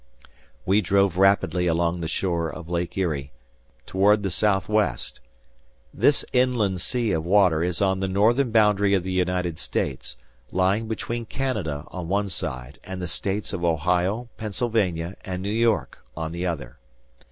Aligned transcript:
We 0.65 0.81
drove 0.81 1.15
rapidly 1.15 1.67
along 1.67 2.01
the 2.01 2.07
shore 2.07 2.49
of 2.49 2.67
Lake 2.67 2.97
Erie, 2.97 3.31
toward 3.85 4.23
the 4.23 4.31
southwest. 4.31 5.19
This 5.93 6.25
inland 6.33 6.81
sea 6.81 7.11
of 7.11 7.23
water 7.23 7.63
is 7.63 7.83
on 7.83 7.99
the 7.99 8.07
northern 8.07 8.49
boundary 8.49 8.95
of 8.95 9.03
the 9.03 9.11
United 9.11 9.59
States, 9.59 10.17
lying 10.51 10.87
between 10.87 11.27
Canada 11.27 11.83
on 11.89 12.07
one 12.07 12.29
side 12.29 12.79
and 12.83 12.99
the 12.99 13.07
States 13.07 13.53
of 13.53 13.63
Ohio, 13.63 14.27
Pennsylvania 14.37 15.17
and 15.23 15.43
New 15.43 15.51
York 15.53 15.99
on 16.17 16.31
the 16.31 16.47
other. 16.47 16.79